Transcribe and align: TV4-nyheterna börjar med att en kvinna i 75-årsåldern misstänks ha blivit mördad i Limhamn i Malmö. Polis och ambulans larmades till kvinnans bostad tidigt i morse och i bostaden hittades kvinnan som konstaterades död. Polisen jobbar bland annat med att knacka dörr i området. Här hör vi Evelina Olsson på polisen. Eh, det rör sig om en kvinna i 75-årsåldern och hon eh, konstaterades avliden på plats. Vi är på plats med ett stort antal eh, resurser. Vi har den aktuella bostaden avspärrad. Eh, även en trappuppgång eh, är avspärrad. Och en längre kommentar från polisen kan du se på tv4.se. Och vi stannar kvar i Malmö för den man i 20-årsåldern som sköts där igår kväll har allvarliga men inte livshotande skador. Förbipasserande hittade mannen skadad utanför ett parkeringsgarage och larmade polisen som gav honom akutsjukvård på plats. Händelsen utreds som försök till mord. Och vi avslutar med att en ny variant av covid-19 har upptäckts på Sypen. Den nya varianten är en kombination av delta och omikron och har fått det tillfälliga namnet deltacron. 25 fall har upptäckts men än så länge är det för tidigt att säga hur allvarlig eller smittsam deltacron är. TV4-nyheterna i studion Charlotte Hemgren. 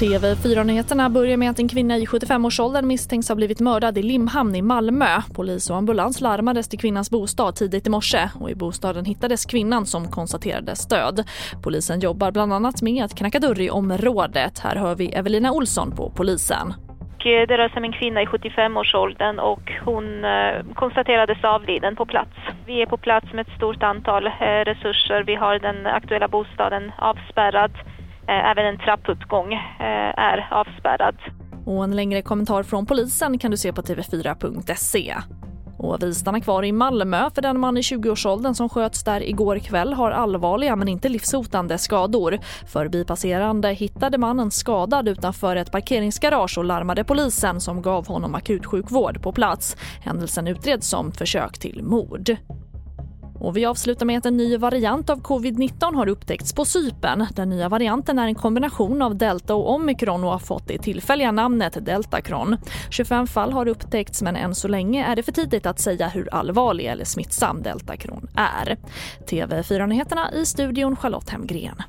TV4-nyheterna 0.00 1.10
börjar 1.10 1.36
med 1.36 1.50
att 1.50 1.58
en 1.58 1.68
kvinna 1.68 1.96
i 1.96 2.06
75-årsåldern 2.06 2.86
misstänks 2.86 3.28
ha 3.28 3.36
blivit 3.36 3.60
mördad 3.60 3.98
i 3.98 4.02
Limhamn 4.02 4.54
i 4.54 4.62
Malmö. 4.62 5.06
Polis 5.34 5.70
och 5.70 5.76
ambulans 5.76 6.20
larmades 6.20 6.68
till 6.68 6.78
kvinnans 6.78 7.10
bostad 7.10 7.56
tidigt 7.56 7.86
i 7.86 7.90
morse 7.90 8.28
och 8.40 8.50
i 8.50 8.54
bostaden 8.54 9.04
hittades 9.04 9.44
kvinnan 9.44 9.86
som 9.86 10.10
konstaterades 10.10 10.88
död. 10.88 11.24
Polisen 11.62 12.00
jobbar 12.00 12.32
bland 12.32 12.52
annat 12.52 12.82
med 12.82 13.04
att 13.04 13.14
knacka 13.14 13.38
dörr 13.38 13.60
i 13.60 13.70
området. 13.70 14.58
Här 14.58 14.76
hör 14.76 14.94
vi 14.94 15.08
Evelina 15.12 15.52
Olsson 15.52 15.96
på 15.96 16.10
polisen. 16.10 16.74
Eh, 17.26 17.46
det 17.48 17.58
rör 17.58 17.68
sig 17.68 17.78
om 17.78 17.84
en 17.84 17.92
kvinna 17.92 18.22
i 18.22 18.26
75-årsåldern 18.26 19.38
och 19.38 19.72
hon 19.84 20.24
eh, 20.24 20.74
konstaterades 20.74 21.44
avliden 21.44 21.96
på 21.96 22.06
plats. 22.06 22.36
Vi 22.66 22.82
är 22.82 22.86
på 22.86 22.96
plats 22.96 23.26
med 23.32 23.46
ett 23.48 23.56
stort 23.56 23.82
antal 23.82 24.26
eh, 24.26 24.30
resurser. 24.64 25.24
Vi 25.26 25.34
har 25.34 25.58
den 25.58 25.86
aktuella 25.86 26.28
bostaden 26.28 26.92
avspärrad. 26.98 27.72
Eh, 28.28 28.50
även 28.50 28.66
en 28.66 28.78
trappuppgång 28.78 29.52
eh, 29.52 30.12
är 30.30 30.48
avspärrad. 30.50 31.16
Och 31.66 31.84
en 31.84 31.96
längre 31.96 32.22
kommentar 32.22 32.62
från 32.62 32.86
polisen 32.86 33.38
kan 33.38 33.50
du 33.50 33.56
se 33.56 33.72
på 33.72 33.82
tv4.se. 33.82 35.14
Och 35.78 36.02
vi 36.02 36.14
stannar 36.14 36.40
kvar 36.40 36.64
i 36.64 36.72
Malmö 36.72 37.30
för 37.34 37.42
den 37.42 37.60
man 37.60 37.76
i 37.76 37.80
20-årsåldern 37.80 38.54
som 38.54 38.68
sköts 38.68 39.04
där 39.04 39.28
igår 39.28 39.58
kväll 39.58 39.92
har 39.92 40.10
allvarliga 40.10 40.76
men 40.76 40.88
inte 40.88 41.08
livshotande 41.08 41.78
skador. 41.78 42.38
Förbipasserande 42.66 43.72
hittade 43.72 44.18
mannen 44.18 44.50
skadad 44.50 45.08
utanför 45.08 45.56
ett 45.56 45.72
parkeringsgarage 45.72 46.58
och 46.58 46.64
larmade 46.64 47.04
polisen 47.04 47.60
som 47.60 47.82
gav 47.82 48.06
honom 48.06 48.34
akutsjukvård 48.34 49.22
på 49.22 49.32
plats. 49.32 49.76
Händelsen 50.00 50.46
utreds 50.46 50.88
som 50.88 51.12
försök 51.12 51.58
till 51.58 51.82
mord. 51.82 52.36
Och 53.40 53.56
vi 53.56 53.66
avslutar 53.66 54.06
med 54.06 54.18
att 54.18 54.26
en 54.26 54.36
ny 54.36 54.56
variant 54.56 55.10
av 55.10 55.22
covid-19 55.22 55.94
har 55.94 56.08
upptäckts 56.08 56.52
på 56.52 56.64
Sypen. 56.64 57.26
Den 57.34 57.48
nya 57.48 57.68
varianten 57.68 58.18
är 58.18 58.26
en 58.26 58.34
kombination 58.34 59.02
av 59.02 59.16
delta 59.16 59.54
och 59.54 59.74
omikron 59.74 60.24
och 60.24 60.30
har 60.30 60.38
fått 60.38 60.68
det 60.68 60.78
tillfälliga 60.78 61.32
namnet 61.32 61.86
deltacron. 61.86 62.56
25 62.90 63.26
fall 63.26 63.52
har 63.52 63.68
upptäckts 63.68 64.22
men 64.22 64.36
än 64.36 64.54
så 64.54 64.68
länge 64.68 65.04
är 65.04 65.16
det 65.16 65.22
för 65.22 65.32
tidigt 65.32 65.66
att 65.66 65.80
säga 65.80 66.08
hur 66.08 66.34
allvarlig 66.34 66.86
eller 66.86 67.04
smittsam 67.04 67.62
deltacron 67.62 68.28
är. 68.36 68.76
TV4-nyheterna 69.26 70.32
i 70.32 70.46
studion 70.46 70.96
Charlotte 70.96 71.30
Hemgren. 71.30 71.82